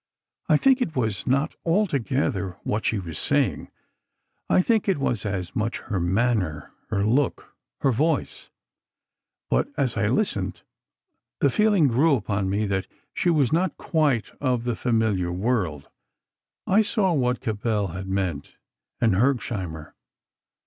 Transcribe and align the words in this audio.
I 0.49 0.57
think 0.57 0.81
it 0.81 0.95
was 0.95 1.27
not 1.27 1.55
altogether 1.63 2.57
what 2.63 2.87
she 2.87 2.97
was 2.97 3.19
saying; 3.19 3.69
I 4.49 4.63
think 4.63 4.89
it 4.89 4.97
was 4.97 5.27
as 5.27 5.55
much 5.55 5.77
her 5.77 5.99
manner, 5.99 6.73
her 6.89 7.05
look... 7.05 7.55
her 7.81 7.91
voice; 7.91 8.49
but 9.47 9.67
as 9.77 9.97
I 9.97 10.07
listened, 10.07 10.63
the 11.39 11.51
feeling 11.51 11.87
grew 11.87 12.15
upon 12.15 12.49
me 12.49 12.65
that 12.65 12.87
she 13.13 13.29
was 13.29 13.53
not 13.53 13.77
quite 13.77 14.31
of 14.41 14.63
the 14.63 14.75
familiar 14.75 15.31
world... 15.31 15.87
I 16.65 16.81
saw 16.81 17.13
what 17.13 17.39
Cabell 17.41 17.89
had 17.89 18.07
meant, 18.07 18.55
and 18.99 19.13
Hergesheimer. 19.13 19.93